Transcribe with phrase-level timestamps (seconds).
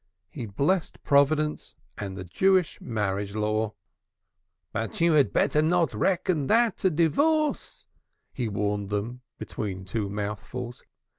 [0.31, 3.75] He blessed Providence and the Jewish Marriage Law.
[4.73, 7.85] "But you had better not reckon that a divorce,"
[8.33, 10.83] he warned them between two mouthfuls.